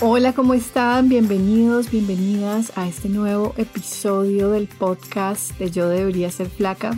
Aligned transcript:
Hola, 0.00 0.32
¿cómo 0.32 0.54
están? 0.54 1.08
Bienvenidos, 1.08 1.90
bienvenidas 1.90 2.70
a 2.76 2.86
este 2.86 3.08
nuevo 3.08 3.52
episodio 3.56 4.48
del 4.50 4.68
podcast 4.68 5.58
de 5.58 5.72
Yo 5.72 5.88
debería 5.88 6.30
ser 6.30 6.48
flaca. 6.48 6.96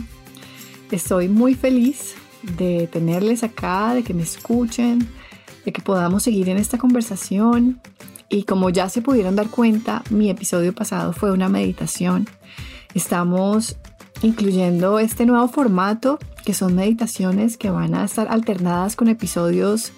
Estoy 0.91 1.27
muy 1.27 1.55
feliz 1.55 2.13
de 2.43 2.85
tenerles 2.85 3.43
acá, 3.43 3.95
de 3.95 4.03
que 4.03 4.13
me 4.13 4.21
escuchen, 4.21 5.09
de 5.65 5.73
que 5.73 5.81
podamos 5.81 6.21
seguir 6.21 6.47
en 6.49 6.57
esta 6.57 6.77
conversación. 6.77 7.81
Y 8.29 8.43
como 8.43 8.69
ya 8.69 8.87
se 8.87 9.01
pudieron 9.01 9.35
dar 9.35 9.49
cuenta, 9.49 10.03
mi 10.11 10.29
episodio 10.29 10.71
pasado 10.71 11.11
fue 11.11 11.31
una 11.31 11.49
meditación. 11.49 12.27
Estamos 12.93 13.77
incluyendo 14.21 14.99
este 14.99 15.25
nuevo 15.25 15.47
formato, 15.47 16.19
que 16.45 16.53
son 16.53 16.75
meditaciones 16.75 17.57
que 17.57 17.71
van 17.71 17.95
a 17.95 18.05
estar 18.05 18.27
alternadas 18.29 18.95
con 18.95 19.07
episodios 19.07 19.91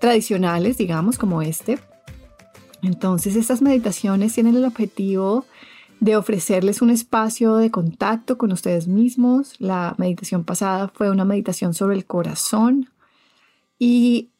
tradicionales, 0.00 0.78
digamos, 0.78 1.18
como 1.18 1.42
este. 1.42 1.78
Entonces, 2.82 3.36
estas 3.36 3.62
meditaciones 3.62 4.34
tienen 4.34 4.56
el 4.56 4.64
objetivo 4.64 5.44
de 6.00 6.16
ofrecerles 6.16 6.80
un 6.80 6.90
espacio 6.90 7.56
de 7.56 7.70
contacto 7.70 8.38
con 8.38 8.52
ustedes 8.52 8.88
mismos. 8.88 9.54
La 9.58 9.94
meditación 9.98 10.44
pasada 10.44 10.88
fue 10.88 11.10
una 11.10 11.24
meditación 11.24 11.74
sobre 11.74 11.96
el 11.96 12.06
corazón 12.06 12.90
y 13.78 14.30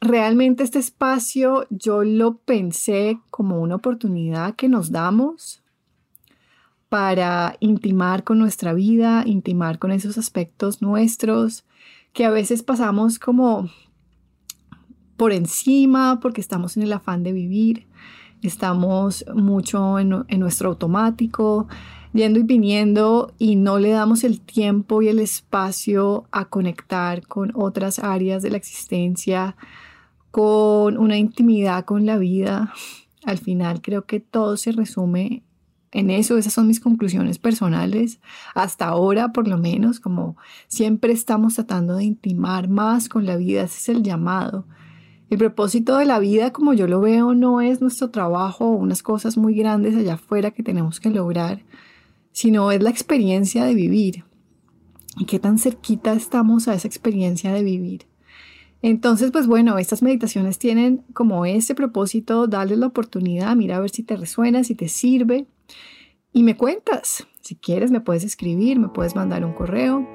realmente 0.00 0.64
este 0.64 0.80
espacio 0.80 1.66
yo 1.70 2.04
lo 2.04 2.36
pensé 2.38 3.18
como 3.30 3.60
una 3.60 3.76
oportunidad 3.76 4.54
que 4.56 4.68
nos 4.68 4.90
damos 4.90 5.62
para 6.88 7.56
intimar 7.60 8.22
con 8.24 8.38
nuestra 8.38 8.72
vida, 8.72 9.22
intimar 9.26 9.78
con 9.78 9.90
esos 9.92 10.18
aspectos 10.18 10.82
nuestros 10.82 11.64
que 12.12 12.24
a 12.24 12.30
veces 12.30 12.62
pasamos 12.62 13.18
como 13.18 13.68
por 15.16 15.32
encima 15.32 16.20
porque 16.20 16.40
estamos 16.40 16.76
en 16.76 16.82
el 16.84 16.92
afán 16.92 17.22
de 17.22 17.32
vivir, 17.32 17.86
estamos 18.42 19.24
mucho 19.34 19.98
en, 19.98 20.24
en 20.28 20.40
nuestro 20.40 20.70
automático, 20.70 21.68
yendo 22.12 22.38
y 22.38 22.44
viniendo 22.44 23.32
y 23.38 23.56
no 23.56 23.78
le 23.78 23.90
damos 23.90 24.24
el 24.24 24.40
tiempo 24.40 25.02
y 25.02 25.08
el 25.08 25.18
espacio 25.18 26.24
a 26.30 26.46
conectar 26.46 27.26
con 27.26 27.52
otras 27.54 27.98
áreas 27.98 28.42
de 28.42 28.50
la 28.50 28.56
existencia, 28.56 29.56
con 30.30 30.96
una 30.96 31.16
intimidad 31.16 31.84
con 31.84 32.06
la 32.06 32.16
vida. 32.16 32.72
Al 33.24 33.38
final 33.38 33.82
creo 33.82 34.06
que 34.06 34.20
todo 34.20 34.56
se 34.56 34.72
resume 34.72 35.42
en 35.94 36.10
eso, 36.10 36.36
esas 36.36 36.52
son 36.52 36.66
mis 36.66 36.80
conclusiones 36.80 37.38
personales, 37.38 38.20
hasta 38.54 38.86
ahora 38.86 39.32
por 39.32 39.46
lo 39.46 39.58
menos, 39.58 40.00
como 40.00 40.36
siempre 40.66 41.12
estamos 41.12 41.54
tratando 41.54 41.96
de 41.96 42.04
intimar 42.04 42.68
más 42.68 43.08
con 43.08 43.26
la 43.26 43.36
vida, 43.36 43.62
ese 43.62 43.78
es 43.78 43.88
el 43.96 44.02
llamado. 44.02 44.66
El 45.34 45.38
propósito 45.38 45.96
de 45.96 46.04
la 46.04 46.20
vida, 46.20 46.52
como 46.52 46.74
yo 46.74 46.86
lo 46.86 47.00
veo, 47.00 47.34
no 47.34 47.60
es 47.60 47.80
nuestro 47.80 48.10
trabajo 48.10 48.66
o 48.66 48.76
unas 48.76 49.02
cosas 49.02 49.36
muy 49.36 49.56
grandes 49.56 49.96
allá 49.96 50.14
afuera 50.14 50.52
que 50.52 50.62
tenemos 50.62 51.00
que 51.00 51.10
lograr, 51.10 51.64
sino 52.30 52.70
es 52.70 52.80
la 52.80 52.90
experiencia 52.90 53.64
de 53.64 53.74
vivir. 53.74 54.22
Y 55.16 55.24
qué 55.24 55.40
tan 55.40 55.58
cerquita 55.58 56.12
estamos 56.12 56.68
a 56.68 56.74
esa 56.74 56.86
experiencia 56.86 57.52
de 57.52 57.64
vivir. 57.64 58.06
Entonces, 58.80 59.32
pues 59.32 59.48
bueno, 59.48 59.76
estas 59.76 60.04
meditaciones 60.04 60.60
tienen 60.60 61.02
como 61.14 61.44
ese 61.46 61.74
propósito, 61.74 62.46
darles 62.46 62.78
la 62.78 62.86
oportunidad, 62.86 63.56
mira 63.56 63.78
a 63.78 63.80
ver 63.80 63.90
si 63.90 64.04
te 64.04 64.16
resuena, 64.16 64.62
si 64.62 64.76
te 64.76 64.86
sirve. 64.86 65.46
Y 66.32 66.44
me 66.44 66.56
cuentas, 66.56 67.26
si 67.40 67.56
quieres 67.56 67.90
me 67.90 68.00
puedes 68.00 68.22
escribir, 68.22 68.78
me 68.78 68.88
puedes 68.88 69.16
mandar 69.16 69.44
un 69.44 69.54
correo. 69.54 70.08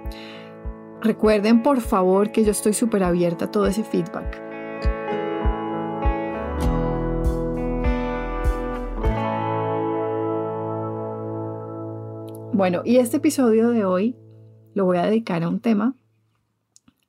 Recuerden 1.02 1.62
por 1.62 1.82
favor 1.82 2.32
que 2.32 2.46
yo 2.46 2.52
estoy 2.52 2.72
súper 2.72 3.04
abierta 3.04 3.46
a 3.46 3.52
todo 3.52 3.68
ese 3.68 3.84
feedback. 3.84 4.49
Bueno, 12.60 12.82
y 12.84 12.98
este 12.98 13.16
episodio 13.16 13.70
de 13.70 13.86
hoy 13.86 14.18
lo 14.74 14.84
voy 14.84 14.98
a 14.98 15.06
dedicar 15.06 15.44
a 15.44 15.48
un 15.48 15.62
tema 15.62 15.96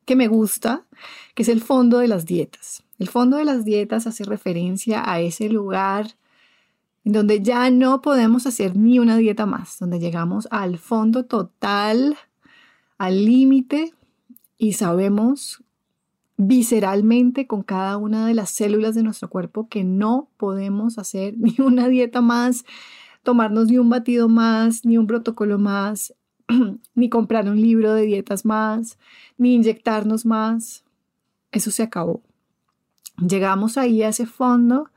que 0.04 0.14
me 0.14 0.28
gusta, 0.28 0.86
que 1.34 1.42
es 1.42 1.48
el 1.48 1.60
fondo 1.60 1.98
de 1.98 2.06
las 2.06 2.24
dietas. 2.24 2.84
El 3.00 3.08
fondo 3.08 3.36
de 3.36 3.44
las 3.44 3.64
dietas 3.64 4.06
hace 4.06 4.22
referencia 4.22 5.02
a 5.04 5.18
ese 5.18 5.48
lugar 5.48 6.14
en 7.04 7.14
donde 7.14 7.42
ya 7.42 7.68
no 7.70 8.00
podemos 8.00 8.46
hacer 8.46 8.76
ni 8.76 9.00
una 9.00 9.16
dieta 9.16 9.44
más, 9.44 9.80
donde 9.80 9.98
llegamos 9.98 10.46
al 10.52 10.78
fondo 10.78 11.24
total, 11.24 12.16
al 12.96 13.24
límite 13.24 13.92
y 14.56 14.74
sabemos 14.74 15.64
visceralmente 16.36 17.48
con 17.48 17.64
cada 17.64 17.96
una 17.96 18.24
de 18.24 18.34
las 18.34 18.50
células 18.50 18.94
de 18.94 19.02
nuestro 19.02 19.28
cuerpo 19.28 19.68
que 19.68 19.82
no 19.82 20.28
podemos 20.36 20.96
hacer 20.96 21.34
ni 21.38 21.56
una 21.58 21.88
dieta 21.88 22.20
más, 22.20 22.64
tomarnos 23.22 23.68
ni 23.68 23.78
un 23.78 23.90
batido 23.90 24.28
más, 24.28 24.84
ni 24.84 24.98
un 24.98 25.06
protocolo 25.06 25.58
más, 25.58 26.14
ni 26.94 27.08
comprar 27.08 27.48
un 27.48 27.60
libro 27.60 27.94
de 27.94 28.02
dietas 28.02 28.44
más, 28.44 28.98
ni 29.38 29.54
inyectarnos 29.54 30.26
más. 30.26 30.84
Eso 31.52 31.70
se 31.70 31.82
acabó. 31.82 32.22
Llegamos 33.18 33.76
ahí 33.76 34.02
a 34.02 34.08
ese 34.08 34.26
fondo 34.26 34.90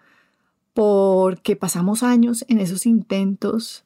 porque 0.74 1.56
pasamos 1.56 2.04
años 2.04 2.46
en 2.48 2.60
esos 2.60 2.86
intentos 2.86 3.84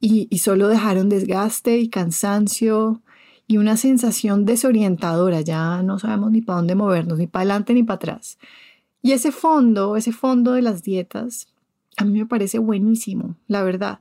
y, 0.00 0.28
y 0.30 0.38
solo 0.38 0.68
dejaron 0.68 1.08
desgaste 1.08 1.78
y 1.78 1.88
cansancio 1.88 3.02
y 3.46 3.56
una 3.56 3.76
sensación 3.76 4.44
desorientadora. 4.44 5.40
Ya 5.40 5.82
no 5.82 5.98
sabemos 5.98 6.30
ni 6.30 6.40
para 6.40 6.58
dónde 6.58 6.76
movernos, 6.76 7.18
ni 7.18 7.26
para 7.26 7.42
adelante 7.42 7.74
ni 7.74 7.82
para 7.82 7.96
atrás. 7.96 8.38
Y 9.02 9.12
ese 9.12 9.32
fondo, 9.32 9.96
ese 9.96 10.12
fondo 10.12 10.52
de 10.52 10.62
las 10.62 10.82
dietas, 10.82 11.48
a 12.00 12.04
mí 12.04 12.18
me 12.18 12.26
parece 12.26 12.58
buenísimo, 12.58 13.36
la 13.46 13.62
verdad, 13.62 14.00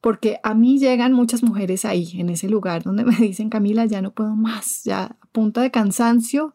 porque 0.00 0.38
a 0.42 0.52
mí 0.54 0.78
llegan 0.78 1.12
muchas 1.12 1.44
mujeres 1.44 1.84
ahí, 1.84 2.10
en 2.18 2.28
ese 2.28 2.48
lugar, 2.48 2.82
donde 2.82 3.04
me 3.04 3.16
dicen, 3.16 3.50
Camila, 3.50 3.86
ya 3.86 4.02
no 4.02 4.12
puedo 4.12 4.34
más, 4.34 4.82
ya 4.82 5.04
a 5.04 5.26
punta 5.30 5.62
de 5.62 5.70
cansancio, 5.70 6.54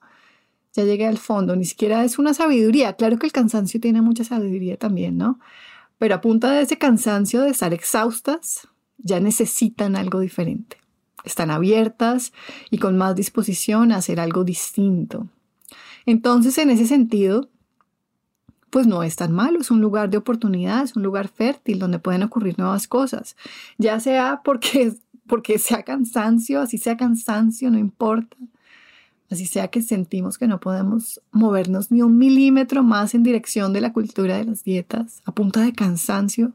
ya 0.74 0.84
llegué 0.84 1.08
al 1.08 1.18
fondo, 1.18 1.56
ni 1.56 1.66
siquiera 1.66 2.04
es 2.04 2.20
una 2.20 2.34
sabiduría. 2.34 2.94
Claro 2.94 3.18
que 3.20 3.26
el 3.26 3.32
cansancio 3.32 3.80
tiene 3.80 4.02
mucha 4.02 4.24
sabiduría 4.24 4.78
también, 4.78 5.18
¿no? 5.18 5.40
Pero 5.98 6.16
a 6.16 6.22
punta 6.22 6.52
de 6.52 6.62
ese 6.62 6.78
cansancio 6.78 7.42
de 7.42 7.52
estar 7.52 7.74
exhaustas, 7.74 8.68
ya 8.98 9.20
necesitan 9.20 9.96
algo 9.96 10.20
diferente. 10.20 10.78
Están 11.24 11.52
abiertas 11.52 12.34
y 12.70 12.80
con 12.80 12.98
más 12.98 13.16
disposición 13.16 13.92
a 13.92 13.98
hacer 13.98 14.20
algo 14.20 14.44
distinto. 14.44 15.28
Entonces, 16.06 16.58
en 16.58 16.70
ese 16.70 16.86
sentido, 16.86 17.50
pues 18.72 18.88
no 18.88 19.04
es 19.04 19.18
tan 19.18 19.34
malo, 19.34 19.60
es 19.60 19.70
un 19.70 19.82
lugar 19.82 20.10
de 20.10 20.18
oportunidades, 20.18 20.96
un 20.96 21.04
lugar 21.04 21.28
fértil 21.28 21.78
donde 21.78 22.00
pueden 22.00 22.24
ocurrir 22.24 22.58
nuevas 22.58 22.88
cosas, 22.88 23.36
ya 23.78 24.00
sea 24.00 24.42
porque, 24.44 24.94
porque 25.28 25.60
sea 25.60 25.84
cansancio, 25.84 26.62
así 26.62 26.80
sea 26.80 26.98
cansancio, 26.98 27.70
no 27.70 27.78
importa, 27.78 28.36
así 29.30 29.46
sea 29.46 29.68
que 29.68 29.82
sentimos 29.82 30.38
que 30.38 30.48
no 30.48 30.60
podemos 30.60 31.22
movernos 31.32 31.92
ni 31.92 32.02
un 32.02 32.18
milímetro 32.18 32.82
más 32.82 33.14
en 33.14 33.24
dirección 33.24 33.74
de 33.74 33.82
la 33.82 33.94
cultura 33.94 34.38
de 34.38 34.46
las 34.46 34.64
dietas 34.64 35.22
a 35.26 35.34
punta 35.34 35.62
de 35.62 35.74
cansancio, 35.74 36.54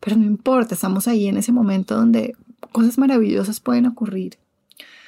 pero 0.00 0.16
no 0.16 0.24
importa, 0.24 0.74
estamos 0.74 1.06
ahí 1.08 1.28
en 1.28 1.36
ese 1.36 1.52
momento 1.52 1.94
donde 1.94 2.36
cosas 2.72 2.98
maravillosas 2.98 3.60
pueden 3.60 3.86
ocurrir. 3.86 4.38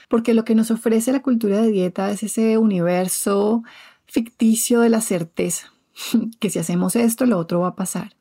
Porque 0.08 0.34
lo 0.34 0.44
que 0.44 0.54
nos 0.54 0.70
ofrece 0.70 1.12
la 1.12 1.20
cultura 1.20 1.60
de 1.60 1.72
dieta 1.72 2.10
es 2.10 2.22
ese 2.22 2.58
universo 2.58 3.64
ficticio 4.06 4.80
de 4.80 4.88
la 4.88 5.00
certeza, 5.00 5.72
que 6.40 6.50
si 6.50 6.58
hacemos 6.58 6.96
esto, 6.96 7.26
lo 7.26 7.38
otro 7.38 7.60
va 7.60 7.68
a 7.68 7.76
pasar. 7.76 8.16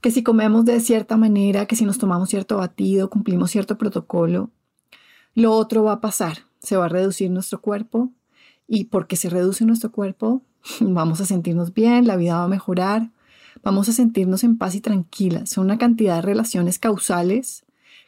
Que 0.00 0.10
si 0.10 0.22
comemos 0.22 0.64
de 0.64 0.80
cierta 0.80 1.16
manera, 1.16 1.66
que 1.66 1.76
si 1.76 1.84
nos 1.84 1.98
tomamos 1.98 2.28
cierto 2.28 2.58
batido, 2.58 3.10
cumplimos 3.10 3.50
cierto 3.50 3.78
protocolo, 3.78 4.50
lo 5.34 5.52
otro 5.52 5.84
va 5.84 5.92
a 5.94 6.00
pasar. 6.00 6.38
Se 6.60 6.76
va 6.76 6.86
a 6.86 6.88
reducir 6.88 7.30
nuestro 7.30 7.60
cuerpo 7.60 8.10
y 8.66 8.84
porque 8.84 9.16
se 9.16 9.30
reduce 9.30 9.64
nuestro 9.64 9.92
cuerpo, 9.92 10.42
vamos 10.80 11.20
a 11.20 11.26
sentirnos 11.26 11.74
bien, 11.74 12.06
la 12.06 12.16
vida 12.16 12.38
va 12.38 12.44
a 12.44 12.48
mejorar, 12.48 13.10
vamos 13.62 13.88
a 13.88 13.92
sentirnos 13.92 14.44
en 14.44 14.58
paz 14.58 14.74
y 14.74 14.80
tranquilas. 14.80 15.50
Son 15.50 15.64
una 15.64 15.78
cantidad 15.78 16.16
de 16.16 16.22
relaciones 16.22 16.78
causales 16.78 17.64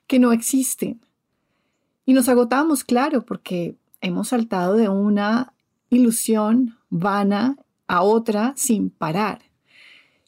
que 0.06 0.18
no 0.18 0.32
existen. 0.32 1.00
Y 2.04 2.12
nos 2.12 2.28
agotamos, 2.28 2.84
claro, 2.84 3.24
porque 3.24 3.76
hemos 4.00 4.28
saltado 4.28 4.74
de 4.74 4.88
una 4.88 5.52
ilusión 5.90 6.76
vana 6.88 7.56
a 7.88 8.02
otra 8.02 8.52
sin 8.56 8.90
parar. 8.90 9.42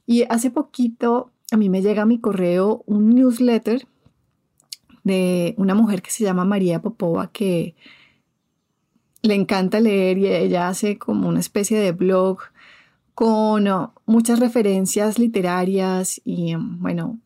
Y 0.07 0.25
hace 0.29 0.51
poquito 0.51 1.31
a 1.51 1.57
mí 1.57 1.69
me 1.69 1.83
llega 1.83 2.03
a 2.03 2.07
mi 2.07 2.21
correo 2.21 2.83
un 2.87 3.15
newsletter 3.15 3.87
de 5.05 5.55
una 5.57 5.75
mujer 5.75 6.03
que 6.03 6.11
se 6.11 6.25
llama 6.25 6.45
María 6.45 6.83
Popova 6.83 7.31
que 7.33 7.75
le 9.23 9.35
encanta 9.35 9.81
leer 9.81 10.19
y 10.19 10.27
ella 10.27 10.69
hace 10.69 10.99
como 10.99 11.29
una 11.29 11.41
especie 11.41 11.79
de 11.79 11.93
blog 11.93 12.39
con 13.15 13.67
uh, 13.67 13.91
muchas 14.07 14.39
referencias 14.39 15.19
literarias 15.19 16.21
y 16.25 16.55
um, 16.55 16.81
bueno, 16.81 17.19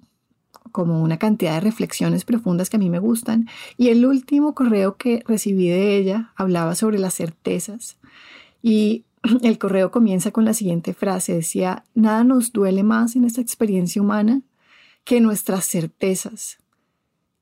como 0.70 1.02
una 1.02 1.19
cantidad 1.19 1.55
de 1.55 1.61
reflexiones 1.61 2.25
profundas 2.25 2.70
que 2.70 2.76
a 2.76 2.81
mí 2.81 2.88
me 2.88 2.99
gustan. 2.99 3.46
Y 3.76 3.88
el 3.88 4.06
último 4.06 4.55
correo 4.55 4.96
que 4.96 5.23
recibí 5.26 5.69
de 5.69 5.96
ella 5.96 6.32
hablaba 6.35 6.75
sobre 6.75 6.99
las 6.99 7.14
certezas. 7.14 7.99
Y 8.62 9.05
el 9.42 9.58
correo 9.58 9.90
comienza 9.90 10.30
con 10.30 10.44
la 10.44 10.54
siguiente 10.54 10.94
frase. 10.94 11.34
Decía, 11.34 11.84
nada 11.94 12.24
nos 12.24 12.52
duele 12.52 12.82
más 12.82 13.16
en 13.16 13.24
esta 13.24 13.40
experiencia 13.40 14.02
humana 14.02 14.42
que 15.04 15.20
nuestras 15.20 15.66
certezas. 15.66 16.58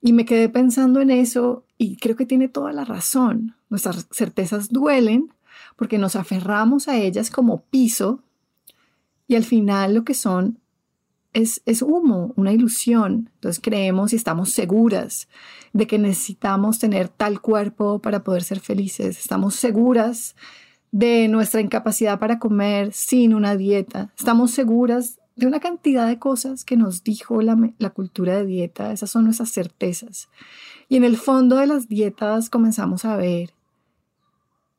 Y 0.01 0.13
me 0.13 0.25
quedé 0.25 0.49
pensando 0.49 0.99
en 0.99 1.11
eso 1.11 1.65
y 1.77 1.97
creo 1.97 2.15
que 2.15 2.25
tiene 2.25 2.47
toda 2.47 2.73
la 2.73 2.85
razón. 2.85 3.55
Nuestras 3.69 4.07
certezas 4.11 4.69
duelen 4.69 5.31
porque 5.75 5.97
nos 5.97 6.15
aferramos 6.15 6.87
a 6.87 6.97
ellas 6.97 7.29
como 7.29 7.61
piso 7.61 8.23
y 9.27 9.35
al 9.35 9.43
final 9.43 9.93
lo 9.93 10.03
que 10.03 10.13
son 10.13 10.59
es, 11.33 11.61
es, 11.65 11.81
humo, 11.81 12.33
una 12.35 12.51
ilusión. 12.51 13.29
Entonces 13.35 13.61
creemos 13.63 14.11
y 14.11 14.17
estamos 14.17 14.49
seguras 14.49 15.29
de 15.71 15.87
que 15.87 15.97
necesitamos 15.97 16.79
tener 16.79 17.07
tal 17.07 17.39
cuerpo 17.39 17.99
para 17.99 18.23
poder 18.23 18.43
ser 18.43 18.59
felices. 18.59 19.19
Estamos 19.19 19.55
seguras 19.55 20.35
de 20.91 21.27
nuestra 21.27 21.61
incapacidad 21.61 22.19
para 22.19 22.39
comer 22.39 22.93
sin 22.93 23.33
una 23.33 23.55
dieta. 23.55 24.11
Estamos 24.17 24.51
seguras 24.51 25.19
de 25.35 25.47
una 25.47 25.59
cantidad 25.59 26.07
de 26.07 26.19
cosas 26.19 26.65
que 26.65 26.77
nos 26.77 27.03
dijo 27.03 27.41
la, 27.41 27.57
la 27.77 27.89
cultura 27.91 28.35
de 28.35 28.45
dieta. 28.45 28.91
Esas 28.91 29.09
son 29.09 29.25
nuestras 29.25 29.51
certezas. 29.51 30.29
Y 30.89 30.97
en 30.97 31.03
el 31.03 31.17
fondo 31.17 31.57
de 31.57 31.67
las 31.67 31.87
dietas 31.87 32.49
comenzamos 32.49 33.05
a 33.05 33.15
ver 33.15 33.53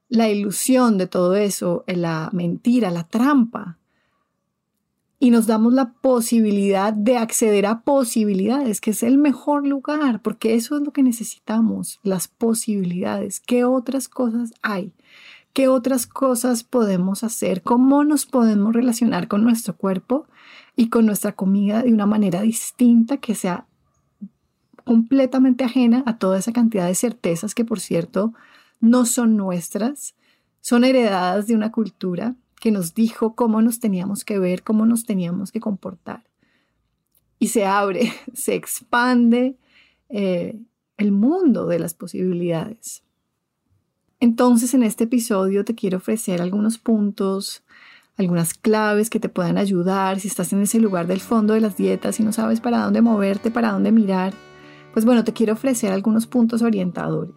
la 0.09 0.29
ilusión 0.29 0.99
de 0.99 1.07
todo 1.07 1.35
eso, 1.37 1.85
la 1.87 2.29
mentira, 2.33 2.91
la 2.91 3.05
trampa 3.05 3.79
y 5.23 5.31
nos 5.31 5.47
damos 5.47 5.73
la 5.73 5.93
posibilidad 5.93 6.93
de 6.93 7.17
acceder 7.17 7.65
a 7.65 7.83
posibilidades, 7.83 8.81
que 8.81 8.91
es 8.91 9.05
el 9.05 9.19
mejor 9.19 9.65
lugar, 9.65 10.21
porque 10.21 10.55
eso 10.55 10.77
es 10.77 10.83
lo 10.83 10.93
que 10.93 11.05
necesitamos, 11.05 12.01
las 12.03 12.27
posibilidades. 12.27 13.39
¿Qué 13.39 13.65
otras 13.65 14.09
cosas 14.09 14.53
hay? 14.63 14.93
¿Qué 15.53 15.69
otras 15.69 16.07
cosas 16.07 16.65
podemos 16.65 17.25
hacer? 17.25 17.63
¿Cómo 17.63 18.05
nos 18.05 18.25
podemos 18.25 18.73
relacionar 18.73 19.29
con 19.29 19.45
nuestro 19.45 19.77
cuerpo 19.77 20.27
y 20.77 20.89
con 20.89 21.05
nuestra 21.05 21.33
comida 21.33 21.83
de 21.83 21.93
una 21.93 22.07
manera 22.07 22.41
distinta 22.41 23.19
que 23.19 23.35
sea 23.35 23.67
completamente 24.85 25.65
ajena 25.65 26.03
a 26.07 26.19
toda 26.19 26.39
esa 26.39 26.53
cantidad 26.53 26.87
de 26.87 26.95
certezas 26.95 27.55
que, 27.55 27.65
por 27.65 27.81
cierto, 27.81 28.33
no 28.81 29.05
son 29.05 29.37
nuestras, 29.37 30.15
son 30.61 30.85
heredadas 30.85 31.47
de 31.47 31.55
una 31.55 31.71
cultura 31.71 32.35
que 32.61 32.71
nos 32.71 32.95
dijo 32.95 33.35
cómo 33.35 33.61
nos 33.61 33.79
teníamos 33.79 34.25
que 34.25 34.39
ver, 34.39 34.63
cómo 34.63 34.87
nos 34.87 35.05
teníamos 35.05 35.53
que 35.53 35.61
comportar. 35.61 36.25
Y 37.39 37.49
se 37.49 37.67
abre, 37.67 38.13
se 38.33 38.55
expande 38.55 39.57
eh, 40.09 40.59
el 40.97 41.13
mundo 41.13 41.67
de 41.67 41.79
las 41.79 41.93
posibilidades. 41.93 43.03
Entonces, 44.23 44.73
en 44.73 44.85
este 44.85 45.03
episodio 45.03 45.65
te 45.65 45.75
quiero 45.75 45.97
ofrecer 45.97 46.41
algunos 46.41 46.79
puntos, 46.79 47.65
algunas 48.17 48.55
claves 48.55 49.11
que 49.11 49.19
te 49.19 49.29
puedan 49.29 49.59
ayudar 49.59 50.21
si 50.21 50.29
estás 50.29 50.53
en 50.53 50.63
ese 50.63 50.79
lugar 50.79 51.09
del 51.09 51.19
fondo 51.19 51.55
de 51.55 51.61
las 51.61 51.77
dietas 51.77 52.21
y 52.21 52.23
no 52.23 52.33
sabes 52.33 52.61
para 52.61 52.85
dónde 52.85 53.03
moverte, 53.03 53.51
para 53.51 53.73
dónde 53.73 53.91
mirar. 53.91 54.33
Pues 54.93 55.05
bueno, 55.05 55.25
te 55.25 55.33
quiero 55.33 55.55
ofrecer 55.55 55.93
algunos 55.93 56.29
puntos 56.29 56.63
orientadores. 56.63 57.35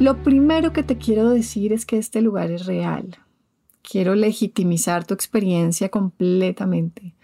Lo 0.00 0.24
primero 0.24 0.72
que 0.72 0.82
te 0.82 0.98
quiero 0.98 1.30
decir 1.30 1.72
es 1.72 1.86
que 1.86 1.98
este 1.98 2.20
lugar 2.20 2.50
es 2.50 2.66
real. 2.66 3.16
Quiero 3.90 4.14
legitimizar 4.14 5.06
tu 5.06 5.14
experiencia 5.14 5.88
completamente. 5.88 7.14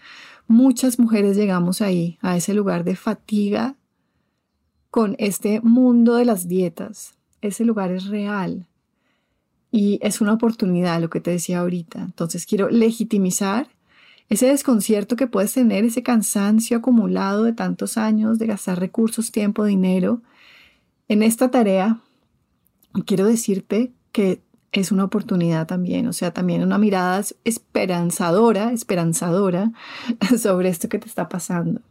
Muchas 0.47 0.97
mujeres 0.97 1.37
llegamos 1.37 1.81
ahí, 1.81 2.17
a 2.21 2.37
ese 2.37 2.53
lugar 2.53 2.83
de 2.83 2.95
fatiga 2.95 3.75
con 4.89 5.15
este 5.19 5.61
mundo 5.61 6.15
de 6.15 6.25
las 6.25 6.47
dietas. 6.47 7.15
Ese 7.41 7.65
lugar 7.65 7.91
es 7.91 8.05
real 8.05 8.65
y 9.71 9.99
es 10.01 10.21
una 10.21 10.33
oportunidad, 10.33 11.01
lo 11.01 11.09
que 11.09 11.19
te 11.19 11.31
decía 11.31 11.59
ahorita. 11.59 11.99
Entonces 11.99 12.45
quiero 12.45 12.69
legitimizar 12.69 13.67
ese 14.29 14.47
desconcierto 14.47 15.15
que 15.15 15.27
puedes 15.27 15.53
tener, 15.53 15.83
ese 15.83 16.01
cansancio 16.01 16.77
acumulado 16.77 17.43
de 17.43 17.53
tantos 17.53 17.97
años 17.97 18.39
de 18.39 18.47
gastar 18.47 18.79
recursos, 18.79 19.31
tiempo, 19.31 19.65
dinero 19.65 20.21
en 21.07 21.21
esta 21.21 21.51
tarea 21.51 22.01
quiero 23.05 23.25
decirte 23.25 23.91
que 24.11 24.41
es 24.71 24.91
una 24.91 25.05
oportunidad 25.05 25.67
también, 25.67 26.07
o 26.07 26.13
sea, 26.13 26.33
también 26.33 26.63
una 26.63 26.77
mirada 26.77 27.23
esperanzadora, 27.43 28.71
esperanzadora 28.71 29.71
sobre 30.37 30.69
esto 30.69 30.89
que 30.89 30.99
te 30.99 31.07
está 31.07 31.29
pasando. 31.29 31.81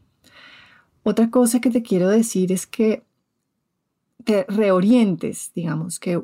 Otra 1.02 1.30
cosa 1.30 1.60
que 1.60 1.70
te 1.70 1.82
quiero 1.82 2.08
decir 2.08 2.52
es 2.52 2.66
que 2.66 3.02
te 4.24 4.44
reorientes, 4.48 5.52
digamos, 5.54 6.00
que 6.00 6.22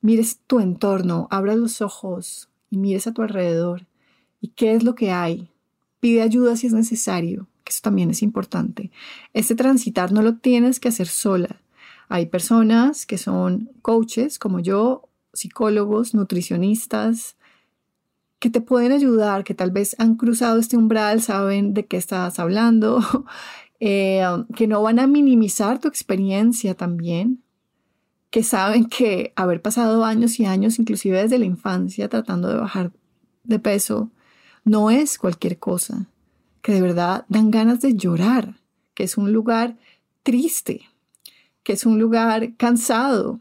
mires 0.00 0.38
tu 0.46 0.60
entorno, 0.60 1.28
abras 1.30 1.56
los 1.56 1.82
ojos 1.82 2.48
y 2.70 2.78
mires 2.78 3.06
a 3.06 3.12
tu 3.12 3.22
alrededor 3.22 3.86
y 4.40 4.48
qué 4.48 4.72
es 4.72 4.84
lo 4.84 4.94
que 4.94 5.12
hay. 5.12 5.50
Pide 6.00 6.22
ayuda 6.22 6.56
si 6.56 6.66
es 6.66 6.72
necesario, 6.72 7.46
que 7.62 7.70
eso 7.70 7.80
también 7.82 8.10
es 8.10 8.22
importante. 8.22 8.90
Este 9.34 9.54
transitar 9.54 10.12
no 10.12 10.22
lo 10.22 10.36
tienes 10.36 10.80
que 10.80 10.88
hacer 10.88 11.08
sola. 11.08 11.60
Hay 12.08 12.26
personas 12.26 13.04
que 13.04 13.18
son 13.18 13.70
coaches 13.82 14.38
como 14.38 14.60
yo, 14.60 15.09
psicólogos, 15.40 16.14
nutricionistas, 16.14 17.36
que 18.38 18.50
te 18.50 18.60
pueden 18.60 18.92
ayudar, 18.92 19.44
que 19.44 19.54
tal 19.54 19.70
vez 19.70 19.96
han 19.98 20.16
cruzado 20.16 20.58
este 20.58 20.76
umbral, 20.76 21.20
saben 21.22 21.74
de 21.74 21.86
qué 21.86 21.96
estás 21.96 22.38
hablando, 22.38 23.00
eh, 23.80 24.22
que 24.54 24.66
no 24.66 24.82
van 24.82 24.98
a 24.98 25.06
minimizar 25.06 25.78
tu 25.78 25.88
experiencia 25.88 26.74
también, 26.74 27.42
que 28.30 28.42
saben 28.42 28.86
que 28.86 29.32
haber 29.36 29.60
pasado 29.60 30.04
años 30.04 30.38
y 30.40 30.44
años, 30.44 30.78
inclusive 30.78 31.22
desde 31.22 31.38
la 31.38 31.46
infancia, 31.46 32.08
tratando 32.08 32.48
de 32.48 32.56
bajar 32.56 32.92
de 33.44 33.58
peso, 33.58 34.10
no 34.64 34.90
es 34.90 35.18
cualquier 35.18 35.58
cosa. 35.58 36.06
que 36.62 36.72
de 36.72 36.82
verdad 36.82 37.24
dan 37.30 37.50
ganas 37.50 37.80
de 37.80 37.94
llorar, 37.94 38.60
que 38.94 39.04
es 39.04 39.16
un 39.16 39.32
lugar 39.32 39.78
triste, 40.22 40.82
que 41.62 41.72
es 41.72 41.86
un 41.86 41.98
lugar 41.98 42.54
cansado 42.58 43.40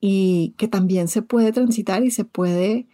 y 0.00 0.54
que 0.56 0.68
también 0.68 1.08
se 1.08 1.22
puede 1.22 1.52
transitar 1.52 2.04
y 2.04 2.10
se 2.10 2.24
puede 2.24 2.86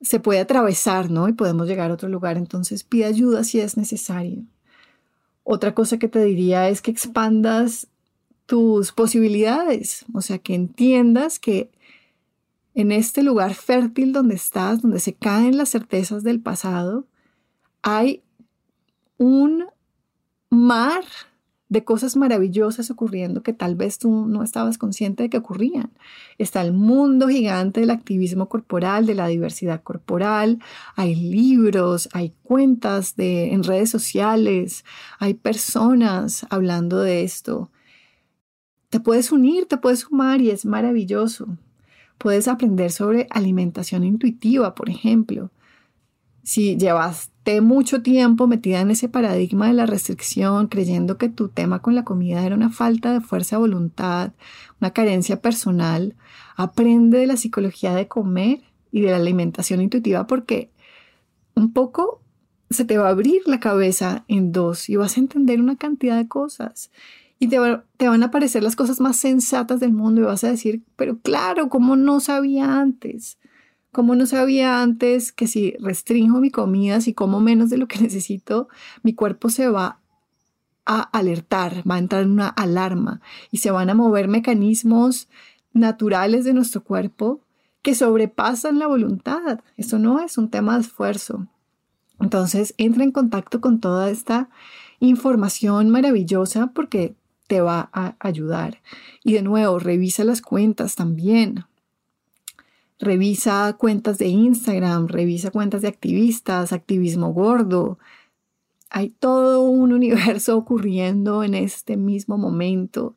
se 0.00 0.20
puede 0.20 0.40
atravesar, 0.40 1.10
¿no? 1.10 1.28
Y 1.28 1.32
podemos 1.32 1.66
llegar 1.66 1.90
a 1.90 1.94
otro 1.94 2.08
lugar, 2.08 2.36
entonces 2.36 2.84
pide 2.84 3.06
ayuda 3.06 3.42
si 3.42 3.60
es 3.60 3.76
necesario. 3.76 4.44
Otra 5.42 5.74
cosa 5.74 5.98
que 5.98 6.08
te 6.08 6.22
diría 6.22 6.68
es 6.68 6.82
que 6.82 6.90
expandas 6.90 7.88
tus 8.46 8.92
posibilidades, 8.92 10.04
o 10.14 10.20
sea, 10.20 10.38
que 10.38 10.54
entiendas 10.54 11.38
que 11.38 11.70
en 12.74 12.92
este 12.92 13.22
lugar 13.22 13.54
fértil 13.54 14.12
donde 14.12 14.36
estás, 14.36 14.82
donde 14.82 15.00
se 15.00 15.14
caen 15.14 15.56
las 15.56 15.70
certezas 15.70 16.22
del 16.22 16.40
pasado, 16.40 17.06
hay 17.82 18.22
un 19.16 19.66
mar 20.48 21.02
de 21.68 21.84
cosas 21.84 22.16
maravillosas 22.16 22.90
ocurriendo 22.90 23.42
que 23.42 23.52
tal 23.52 23.74
vez 23.74 23.98
tú 23.98 24.26
no 24.26 24.42
estabas 24.42 24.78
consciente 24.78 25.24
de 25.24 25.30
que 25.30 25.36
ocurrían. 25.36 25.90
Está 26.38 26.62
el 26.62 26.72
mundo 26.72 27.28
gigante 27.28 27.80
del 27.80 27.90
activismo 27.90 28.48
corporal, 28.48 29.06
de 29.06 29.14
la 29.14 29.26
diversidad 29.26 29.82
corporal, 29.82 30.60
hay 30.96 31.14
libros, 31.14 32.08
hay 32.12 32.32
cuentas 32.42 33.16
de, 33.16 33.52
en 33.52 33.64
redes 33.64 33.90
sociales, 33.90 34.84
hay 35.18 35.34
personas 35.34 36.46
hablando 36.48 37.00
de 37.00 37.22
esto. 37.22 37.70
Te 38.88 39.00
puedes 39.00 39.30
unir, 39.32 39.66
te 39.66 39.76
puedes 39.76 40.00
sumar 40.00 40.40
y 40.40 40.50
es 40.50 40.64
maravilloso. 40.64 41.58
Puedes 42.16 42.48
aprender 42.48 42.90
sobre 42.90 43.26
alimentación 43.30 44.04
intuitiva, 44.04 44.74
por 44.74 44.88
ejemplo. 44.88 45.50
Si 46.42 46.78
llevas 46.78 47.30
mucho 47.60 48.02
tiempo 48.02 48.46
metida 48.46 48.80
en 48.80 48.90
ese 48.90 49.08
paradigma 49.08 49.68
de 49.68 49.72
la 49.72 49.86
restricción, 49.86 50.68
creyendo 50.68 51.18
que 51.18 51.28
tu 51.28 51.48
tema 51.48 51.80
con 51.80 51.94
la 51.94 52.04
comida 52.04 52.44
era 52.44 52.54
una 52.54 52.70
falta 52.70 53.12
de 53.12 53.20
fuerza 53.20 53.56
de 53.56 53.60
voluntad, 53.60 54.32
una 54.80 54.92
carencia 54.92 55.40
personal, 55.40 56.14
aprende 56.56 57.18
de 57.18 57.26
la 57.26 57.36
psicología 57.36 57.94
de 57.94 58.08
comer 58.08 58.60
y 58.92 59.00
de 59.00 59.10
la 59.10 59.16
alimentación 59.16 59.80
intuitiva 59.80 60.26
porque 60.26 60.70
un 61.54 61.72
poco 61.72 62.22
se 62.70 62.84
te 62.84 62.98
va 62.98 63.06
a 63.06 63.10
abrir 63.10 63.42
la 63.46 63.60
cabeza 63.60 64.24
en 64.28 64.52
dos 64.52 64.88
y 64.88 64.96
vas 64.96 65.16
a 65.16 65.20
entender 65.20 65.60
una 65.60 65.76
cantidad 65.76 66.16
de 66.16 66.28
cosas. 66.28 66.90
Y 67.40 67.48
te, 67.48 67.58
van 67.58 68.22
a 68.22 68.26
aparecer 68.26 68.62
las 68.62 68.76
cosas 68.76 69.00
más 69.00 69.16
sensatas 69.16 69.80
del 69.80 69.92
mundo 69.92 70.20
y 70.20 70.24
vas 70.24 70.42
a 70.44 70.50
decir, 70.50 70.82
pero 70.96 71.18
claro, 71.20 71.68
¿cómo 71.68 71.96
no 71.96 72.20
sabía 72.20 72.80
antes? 72.80 73.38
Como 73.92 74.14
no 74.14 74.26
sabía 74.26 74.82
antes 74.82 75.32
que 75.32 75.46
si 75.46 75.74
restringo 75.80 76.40
mi 76.40 76.50
comida, 76.50 77.00
si 77.00 77.14
como 77.14 77.40
menos 77.40 77.70
de 77.70 77.78
lo 77.78 77.88
que 77.88 77.98
necesito, 78.02 78.68
mi 79.02 79.14
cuerpo 79.14 79.50
se 79.50 79.68
va 79.68 80.00
a 80.84 81.00
alertar, 81.00 81.82
va 81.88 81.96
a 81.96 81.98
entrar 81.98 82.22
en 82.22 82.30
una 82.30 82.48
alarma 82.48 83.20
y 83.50 83.58
se 83.58 83.70
van 83.70 83.90
a 83.90 83.94
mover 83.94 84.26
mecanismos 84.26 85.28
naturales 85.72 86.44
de 86.44 86.54
nuestro 86.54 86.82
cuerpo 86.82 87.42
que 87.82 87.94
sobrepasan 87.94 88.78
la 88.78 88.86
voluntad. 88.86 89.60
Eso 89.76 89.98
no 89.98 90.20
es 90.20 90.38
un 90.38 90.50
tema 90.50 90.74
de 90.74 90.82
esfuerzo. 90.82 91.46
Entonces, 92.20 92.74
entra 92.78 93.04
en 93.04 93.12
contacto 93.12 93.60
con 93.60 93.80
toda 93.80 94.10
esta 94.10 94.48
información 94.98 95.90
maravillosa 95.90 96.68
porque 96.74 97.14
te 97.46 97.60
va 97.60 97.90
a 97.92 98.16
ayudar. 98.20 98.80
Y 99.22 99.34
de 99.34 99.42
nuevo, 99.42 99.78
revisa 99.78 100.24
las 100.24 100.42
cuentas 100.42 100.96
también. 100.96 101.64
Revisa 102.98 103.76
cuentas 103.78 104.18
de 104.18 104.26
Instagram, 104.26 105.06
revisa 105.06 105.52
cuentas 105.52 105.82
de 105.82 105.88
activistas, 105.88 106.72
activismo 106.72 107.32
gordo. 107.32 107.98
Hay 108.90 109.10
todo 109.10 109.62
un 109.62 109.92
universo 109.94 110.56
ocurriendo 110.56 111.44
en 111.44 111.54
este 111.54 111.96
mismo 111.96 112.38
momento, 112.38 113.14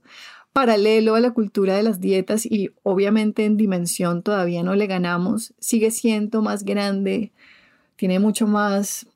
paralelo 0.54 1.16
a 1.16 1.20
la 1.20 1.32
cultura 1.32 1.76
de 1.76 1.84
las 1.84 2.00
dietas 2.00 2.46
y 2.46 2.72
obviamente 2.84 3.46
en 3.46 3.58
dimensión 3.58 4.22
todavía 4.22 4.64
no 4.64 4.76
le 4.76 4.86
ganamos, 4.86 5.54
sigue 5.60 5.92
siendo 5.92 6.42
más 6.42 6.64
grande, 6.64 7.32
tiene 7.96 8.20
mucho 8.20 8.48
más, 8.48 9.08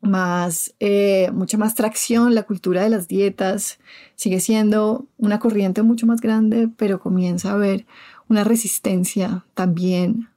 más, 0.00 0.74
eh, 0.80 1.30
mucha 1.32 1.58
más 1.58 1.74
tracción 1.74 2.34
la 2.34 2.44
cultura 2.44 2.82
de 2.82 2.90
las 2.90 3.08
dietas, 3.08 3.78
sigue 4.14 4.40
siendo 4.40 5.06
una 5.16 5.38
corriente 5.38 5.82
mucho 5.82 6.06
más 6.06 6.20
grande, 6.20 6.68
pero 6.76 7.00
comienza 7.00 7.50
a 7.50 7.54
haber 7.54 7.86
una 8.28 8.44
resistencia 8.44 9.44
también 9.54 10.28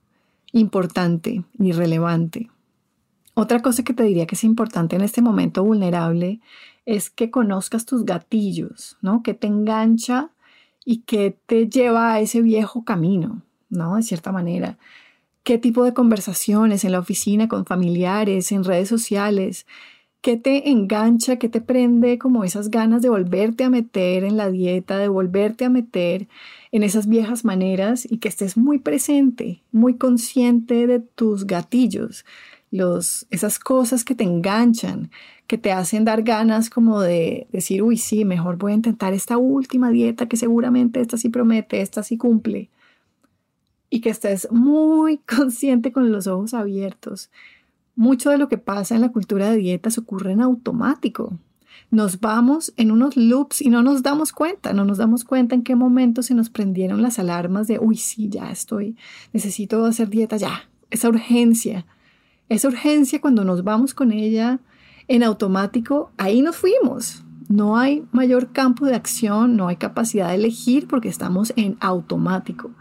importante 0.53 1.43
y 1.59 1.71
relevante. 1.71 2.49
Otra 3.33 3.61
cosa 3.61 3.83
que 3.83 3.93
te 3.93 4.03
diría 4.03 4.25
que 4.25 4.35
es 4.35 4.43
importante 4.43 4.95
en 4.95 5.01
este 5.01 5.21
momento 5.21 5.63
vulnerable 5.63 6.41
es 6.85 7.09
que 7.09 7.31
conozcas 7.31 7.85
tus 7.85 8.05
gatillos, 8.05 8.97
¿no? 9.01 9.23
Que 9.23 9.33
te 9.33 9.47
engancha 9.47 10.31
y 10.83 10.99
que 10.99 11.37
te 11.45 11.69
lleva 11.69 12.13
a 12.13 12.19
ese 12.19 12.41
viejo 12.41 12.83
camino, 12.83 13.41
¿no? 13.69 13.95
De 13.95 14.03
cierta 14.03 14.31
manera. 14.31 14.77
¿Qué 15.43 15.57
tipo 15.57 15.83
de 15.83 15.93
conversaciones 15.93 16.83
en 16.83 16.91
la 16.91 16.99
oficina, 16.99 17.47
con 17.47 17.65
familiares, 17.65 18.51
en 18.51 18.63
redes 18.63 18.89
sociales? 18.89 19.65
¿Qué 20.21 20.37
te 20.37 20.69
engancha, 20.69 21.37
qué 21.37 21.49
te 21.49 21.61
prende 21.61 22.19
como 22.19 22.43
esas 22.43 22.69
ganas 22.69 23.01
de 23.01 23.09
volverte 23.09 23.63
a 23.63 23.71
meter 23.71 24.23
en 24.23 24.37
la 24.37 24.51
dieta, 24.51 24.99
de 24.99 25.07
volverte 25.07 25.65
a 25.65 25.69
meter 25.69 26.27
en 26.71 26.83
esas 26.83 27.07
viejas 27.07 27.43
maneras 27.43 28.05
y 28.09 28.19
que 28.19 28.27
estés 28.27 28.55
muy 28.55 28.77
presente, 28.77 29.63
muy 29.71 29.95
consciente 29.97 30.85
de 30.85 30.99
tus 30.99 31.47
gatillos, 31.47 32.23
los, 32.69 33.25
esas 33.31 33.57
cosas 33.57 34.03
que 34.03 34.13
te 34.13 34.23
enganchan, 34.23 35.09
que 35.47 35.57
te 35.57 35.71
hacen 35.71 36.05
dar 36.05 36.21
ganas 36.21 36.69
como 36.69 37.01
de 37.01 37.47
decir, 37.51 37.81
uy, 37.81 37.97
sí, 37.97 38.23
mejor 38.23 38.57
voy 38.57 38.73
a 38.73 38.75
intentar 38.75 39.13
esta 39.13 39.39
última 39.39 39.89
dieta 39.89 40.27
que 40.27 40.37
seguramente 40.37 41.01
esta 41.01 41.17
sí 41.17 41.29
promete, 41.29 41.81
esta 41.81 42.03
sí 42.03 42.17
cumple. 42.17 42.69
Y 43.89 44.01
que 44.01 44.11
estés 44.11 44.47
muy 44.51 45.17
consciente 45.27 45.91
con 45.91 46.11
los 46.11 46.27
ojos 46.27 46.53
abiertos. 46.53 47.31
Mucho 47.95 48.29
de 48.29 48.37
lo 48.37 48.47
que 48.47 48.57
pasa 48.57 48.95
en 48.95 49.01
la 49.01 49.11
cultura 49.11 49.49
de 49.49 49.57
dietas 49.57 49.97
ocurre 49.97 50.31
en 50.31 50.41
automático 50.41 51.37
nos 51.91 52.21
vamos 52.21 52.73
en 52.77 52.89
unos 52.89 53.17
loops 53.17 53.61
y 53.61 53.69
no 53.69 53.83
nos 53.83 54.01
damos 54.01 54.31
cuenta, 54.31 54.71
no 54.73 54.85
nos 54.85 54.97
damos 54.97 55.25
cuenta 55.25 55.55
en 55.55 55.61
qué 55.61 55.75
momento 55.75 56.23
se 56.23 56.33
nos 56.33 56.49
prendieron 56.49 57.01
las 57.01 57.19
alarmas 57.19 57.67
de, 57.67 57.79
uy, 57.79 57.97
sí, 57.97 58.29
ya 58.29 58.49
estoy, 58.49 58.95
necesito 59.33 59.85
hacer 59.85 60.09
dieta, 60.09 60.37
ya, 60.37 60.69
esa 60.89 61.09
urgencia, 61.09 61.85
esa 62.47 62.69
urgencia 62.69 63.19
cuando 63.19 63.43
nos 63.43 63.63
vamos 63.63 63.93
con 63.93 64.13
ella 64.13 64.59
en 65.09 65.23
automático, 65.23 66.11
ahí 66.17 66.41
nos 66.41 66.55
fuimos. 66.55 67.23
No 67.49 67.77
hay 67.77 68.05
mayor 68.13 68.53
campo 68.53 68.85
de 68.85 68.95
acción, 68.95 69.57
no 69.57 69.67
hay 69.67 69.75
capacidad 69.75 70.29
de 70.29 70.35
elegir 70.35 70.87
porque 70.87 71.09
estamos 71.09 71.51
en 71.57 71.75
automático. 71.81 72.71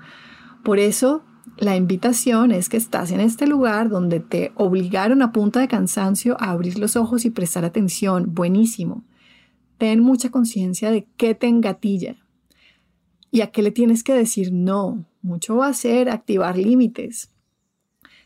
Por 0.62 0.78
eso 0.78 1.22
la 1.58 1.76
invitación 1.76 2.52
es 2.52 2.68
que 2.68 2.76
estás 2.76 3.10
en 3.10 3.20
este 3.20 3.46
lugar 3.46 3.90
donde 3.90 4.20
te 4.20 4.52
obligaron 4.54 5.22
a 5.22 5.32
punta 5.32 5.60
de 5.60 5.68
cansancio 5.68 6.36
a 6.40 6.50
abrir 6.50 6.78
los 6.78 6.96
ojos 6.96 7.24
y 7.24 7.30
prestar 7.30 7.64
atención. 7.64 8.34
Buenísimo. 8.34 9.04
Ten 9.78 10.00
mucha 10.00 10.30
conciencia 10.30 10.90
de 10.90 11.06
qué 11.16 11.34
te 11.34 11.48
engatilla 11.48 12.16
y 13.30 13.42
a 13.42 13.50
qué 13.50 13.62
le 13.62 13.70
tienes 13.70 14.02
que 14.02 14.14
decir 14.14 14.52
no. 14.52 15.06
Mucho 15.22 15.56
va 15.56 15.68
a 15.68 15.74
ser 15.74 16.08
activar 16.08 16.56
límites. 16.56 17.30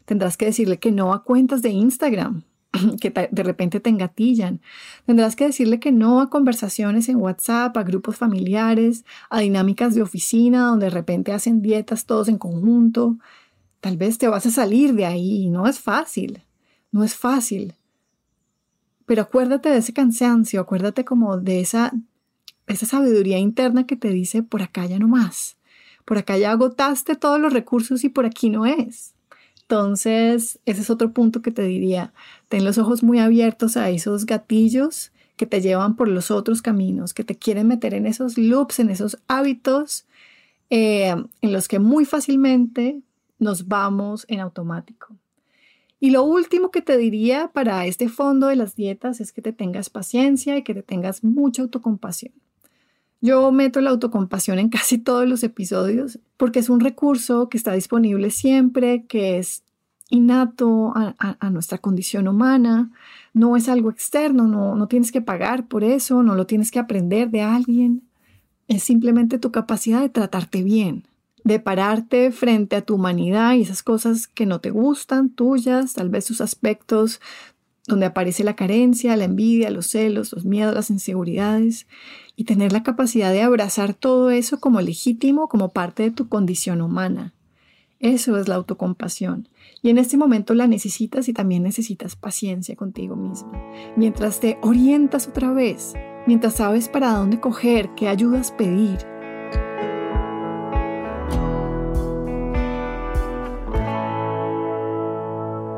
Tendrás 0.05 0.37
que 0.37 0.47
decirle 0.47 0.79
que 0.79 0.93
no 0.93 1.13
a 1.13 1.25
cuentas 1.25 1.63
de 1.63 1.71
Instagram 1.71 2.45
que 3.01 3.11
de 3.11 3.43
repente 3.43 3.81
te 3.81 3.91
engatillan. 3.91 4.61
Tendrás 5.07 5.37
que 5.37 5.47
decirle 5.47 5.81
que 5.81 5.93
no 5.93 6.21
a 6.21 6.31
conversaciones 6.31 7.09
en 7.09 7.17
WhatsApp, 7.17 7.77
a 7.77 7.83
grupos 7.83 8.17
familiares, 8.17 9.05
a 9.31 9.41
dinámicas 9.41 9.95
de 9.95 10.03
oficina 10.03 10.67
donde 10.67 10.87
de 10.87 10.91
repente 10.91 11.33
hacen 11.33 11.63
dietas 11.63 12.07
todos 12.07 12.29
en 12.29 12.39
conjunto. 12.39 13.19
Tal 13.81 13.97
vez 13.97 14.19
te 14.19 14.29
vas 14.29 14.47
a 14.47 14.51
salir 14.51 14.95
de 14.95 15.07
ahí. 15.07 15.49
No 15.49 15.67
es 15.67 15.79
fácil. 15.79 16.43
No 16.91 17.05
es 17.05 17.15
fácil. 17.15 17.75
Pero 19.07 19.23
acuérdate 19.23 19.69
de 19.69 19.79
ese 19.79 19.93
cansancio, 19.93 20.61
acuérdate 20.61 21.05
como 21.05 21.37
de 21.37 21.61
esa, 21.61 21.93
esa 22.67 22.87
sabiduría 22.87 23.39
interna 23.39 23.87
que 23.87 23.97
te 23.97 24.09
dice, 24.09 24.43
por 24.43 24.63
acá 24.63 24.87
ya 24.87 24.99
no 24.99 25.09
más. 25.09 25.59
Por 26.07 26.19
acá 26.19 26.39
ya 26.39 26.53
agotaste 26.53 27.17
todos 27.17 27.39
los 27.39 27.53
recursos 27.53 28.05
y 28.05 28.09
por 28.09 28.25
aquí 28.25 28.49
no 28.49 28.65
es. 28.65 29.14
Entonces, 29.69 30.59
ese 30.67 30.83
es 30.83 30.91
otro 30.91 31.13
punto 31.13 31.41
que 31.41 31.51
te 31.51 31.63
diría. 31.63 32.13
Ten 32.49 32.65
los 32.65 32.77
ojos 32.77 33.03
muy 33.03 33.19
abiertos 33.19 33.77
a 33.77 33.89
esos 33.89 34.27
gatillos 34.27 35.11
que 35.37 35.47
te 35.47 35.63
llevan 35.63 35.97
por 35.97 36.09
los 36.09 36.31
otros 36.31 36.63
caminos, 36.63 37.15
que 37.15 37.25
te 37.25 37.37
quieren 37.37 37.69
meter 37.69 37.95
en 37.95 38.07
esos 38.07 38.37
loops, 38.37 38.79
en 38.79 38.91
esos 38.91 39.19
hábitos 39.27 40.05
eh, 40.71 41.15
en 41.41 41.53
los 41.53 41.67
que 41.67 41.79
muy 41.79 42.05
fácilmente 42.05 43.01
nos 43.39 43.69
vamos 43.69 44.27
en 44.29 44.41
automático. 44.41 45.17
Y 45.99 46.11
lo 46.11 46.25
último 46.25 46.71
que 46.71 46.83
te 46.83 46.99
diría 46.99 47.51
para 47.53 47.87
este 47.87 48.09
fondo 48.09 48.49
de 48.49 48.57
las 48.57 48.77
dietas 48.77 49.21
es 49.21 49.33
que 49.33 49.41
te 49.41 49.53
tengas 49.53 49.89
paciencia 49.89 50.57
y 50.59 50.63
que 50.63 50.75
te 50.75 50.83
tengas 50.83 51.25
mucha 51.25 51.63
autocompasión. 51.63 52.33
Yo 53.25 53.51
meto 53.53 53.81
la 53.81 53.89
autocompasión 53.89 54.59
en 54.59 54.69
casi 54.69 54.99
todos 54.99 55.27
los 55.27 55.43
episodios 55.45 56.19
porque 56.37 56.59
es 56.59 56.69
un 56.69 56.81
recurso 56.81 57.49
que 57.49 57.57
está 57.57 57.73
disponible 57.73 58.31
siempre, 58.31 59.07
que 59.07 59.39
es 59.39 59.63
innato 60.11 60.93
a, 60.95 61.49
nuestra 61.49 61.79
condición 61.79 62.29
humana, 62.29 62.91
no 63.33 63.57
es 63.57 63.71
algo 63.71 63.91
externo, 63.91 64.47
no, 64.47 64.75
no 64.75 64.89
tienes 64.89 65.11
que 65.11 65.23
pagar 65.23 65.69
por 65.69 65.85
eso, 65.85 66.23
no 66.23 66.35
lo 66.35 66.47
tienes 66.47 66.71
que 66.71 66.79
aprender 66.79 67.31
de 67.31 67.41
alguien, 67.41 68.03
es 68.69 68.83
simplemente 68.83 69.39
tu 69.39 69.51
capacidad 69.51 70.03
de 70.03 70.11
tratarte 70.11 70.63
bien, 70.63 71.05
de 71.45 71.59
pararte 71.61 72.31
frente 72.31 72.77
a 72.77 72.83
tu 72.83 72.97
humanidad 72.97 73.55
y 73.55 73.63
esas 73.63 73.83
cosas 73.83 74.29
que 74.29 74.45
no 74.45 74.61
te 74.61 74.69
gustan, 74.69 75.31
tuyas, 75.31 75.95
tal 75.95 76.11
vez 76.11 76.27
sus 76.27 76.43
aspectos 76.43 77.23
donde 77.87 78.07
aparece 78.07 78.45
la 78.45 78.57
carencia, 78.57 79.17
la 79.17 79.25
envidia, 79.25 79.71
los 79.71 79.87
celos, 79.87 80.33
los 80.33 80.45
miedos, 80.45 80.75
las 80.75 80.91
inseguridades, 80.91 81.87
y 82.37 82.45
tener 82.45 82.73
la 82.73 82.83
capacidad 82.83 83.33
de 83.33 83.43
abrazar 83.43 83.95
todo 83.95 84.31
eso 84.31 84.61
como 84.61 84.81
legítimo, 84.81 85.49
como 85.49 85.71
parte 85.71 86.03
de 86.03 86.11
tu 86.11 86.29
condición 86.29 86.83
humana. 86.83 87.33
Eso 88.01 88.37
es 88.39 88.49
la 88.49 88.57
autocompasión. 88.57 89.49
Y 89.83 89.91
en 89.91 89.99
este 89.99 90.17
momento 90.17 90.55
la 90.55 90.67
necesitas 90.67 91.29
y 91.29 91.33
también 91.33 91.63
necesitas 91.63 92.17
paciencia 92.17 92.77
contigo 92.77 93.17
mismo. 93.17 93.53
Mientras 93.97 94.41
te 94.41 94.59
orientas 94.63 95.29
otra 95.29 95.53
vez, 95.53 95.95
mientras 96.27 96.55
sabes 96.55 96.89
para 96.89 97.13
dónde 97.13 97.41
coger, 97.41 97.95
qué 97.95 98.09
ayudas 98.09 98.53
pedir, 98.53 98.99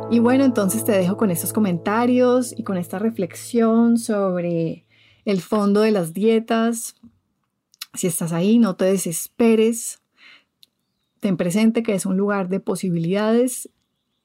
Y 0.08 0.20
bueno, 0.20 0.44
entonces 0.44 0.84
te 0.84 0.92
dejo 0.92 1.16
con 1.16 1.32
estos 1.32 1.52
comentarios 1.52 2.54
y 2.56 2.62
con 2.62 2.76
esta 2.76 2.98
reflexión 2.98 3.98
sobre 3.98 4.85
el 5.26 5.42
fondo 5.42 5.82
de 5.82 5.90
las 5.90 6.14
dietas. 6.14 6.94
Si 7.92 8.06
estás 8.06 8.32
ahí, 8.32 8.58
no 8.58 8.76
te 8.76 8.86
desesperes. 8.86 10.00
Ten 11.20 11.36
presente 11.36 11.82
que 11.82 11.94
es 11.94 12.06
un 12.06 12.16
lugar 12.16 12.48
de 12.48 12.60
posibilidades, 12.60 13.68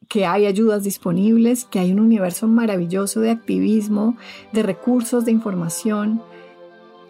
que 0.08 0.26
hay 0.26 0.46
ayudas 0.46 0.84
disponibles, 0.84 1.66
que 1.66 1.80
hay 1.80 1.92
un 1.92 2.00
universo 2.00 2.48
maravilloso 2.48 3.20
de 3.20 3.32
activismo, 3.32 4.16
de 4.54 4.64
recursos, 4.64 5.26
de 5.26 5.32
información 5.32 6.22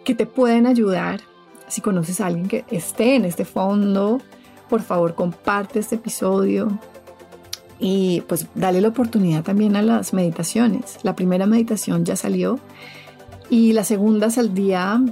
que 0.04 0.16
te 0.16 0.26
pueden 0.26 0.66
ayudar. 0.66 1.22
Si 1.68 1.82
conoces 1.82 2.22
a 2.22 2.28
alguien 2.28 2.48
que 2.48 2.66
esté 2.72 3.16
en 3.16 3.26
este 3.26 3.46
fondo, 3.46 4.22
por 4.70 4.82
favor 4.82 5.16
comparte 5.16 5.80
este 5.80 5.96
episodio, 5.96 6.80
y 7.84 8.22
pues 8.28 8.48
dale 8.54 8.80
la 8.80 8.90
oportunidad 8.90 9.44
también 9.44 9.76
a 9.76 9.82
las 9.82 10.14
meditaciones. 10.14 11.00
La 11.02 11.16
primera 11.16 11.48
meditación 11.48 12.06
ya 12.06 12.16
salió 12.16 12.60
y 13.52 13.74
la 13.74 13.84
segunda 13.84 14.32
saldría 14.32 15.04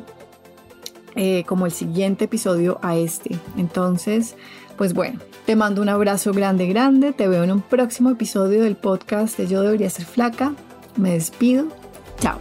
eh, 1.16 1.44
como 1.46 1.66
el 1.66 1.74
siguiente 1.74 2.26
episodio 2.26 2.80
a 2.82 2.96
este. 2.96 3.38
Entonces, 3.58 4.36
pues 4.78 4.94
bueno, 4.94 5.20
te 5.46 5.58
mando 5.58 5.82
un 5.82 5.90
abrazo 5.90 6.32
grande, 6.32 6.66
grande. 6.66 7.12
Te 7.12 7.28
veo 7.28 7.44
en 7.44 7.52
un 7.52 7.62
próximo 7.62 8.10
episodio 8.10 8.64
del 8.64 8.78
podcast 8.78 9.38
de 9.38 9.48
Yo 9.48 9.62
debería 9.62 9.90
ser 9.90 10.06
flaca. 10.06 10.54
Me 10.96 11.12
despido. 11.12 11.68
Chao. 12.22 12.40